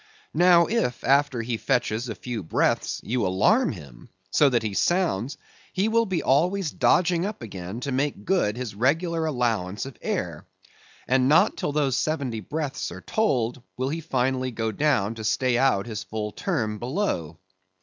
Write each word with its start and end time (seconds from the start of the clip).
Now, 0.33 0.65
if 0.65 1.03
after 1.03 1.43
he 1.43 1.57
fetches 1.57 2.09
a 2.09 2.15
few 2.15 2.41
breaths 2.41 3.01
you 3.03 3.23
alarm 3.23 3.71
him, 3.71 4.09
so 4.31 4.49
that 4.49 4.63
he 4.63 4.73
sounds, 4.73 5.37
he 5.73 5.89
will 5.89 6.07
be 6.07 6.23
always 6.23 6.71
dodging 6.71 7.23
up 7.23 7.43
again 7.43 7.81
to 7.81 7.91
make 7.91 8.25
good 8.25 8.57
his 8.57 8.73
regular 8.73 9.27
allowance 9.27 9.85
of 9.85 9.99
air. 10.01 10.47
And 11.07 11.29
not 11.29 11.55
till 11.55 11.71
those 11.71 11.95
seventy 11.97 12.39
breaths 12.39 12.91
are 12.91 13.01
told, 13.01 13.61
will 13.77 13.89
he 13.89 14.01
finally 14.01 14.49
go 14.49 14.71
down 14.71 15.13
to 15.13 15.23
stay 15.23 15.55
out 15.55 15.85
his 15.85 16.01
full 16.01 16.31
term 16.31 16.79
below. 16.79 17.37